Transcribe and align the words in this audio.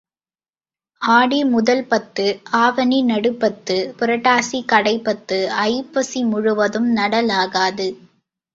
ஆடி 1.01 1.43
முதல் 1.43 1.85
பத்து, 1.87 2.25
ஆவணி 2.51 3.03
நடுப்பத்து, 3.03 3.77
புரட்டாசி 3.99 4.65
கடைப்பத்து, 4.71 5.39
ஐப்பசி 5.69 6.23
முழுதும் 6.25 6.95
நடலாகாது. 6.95 7.89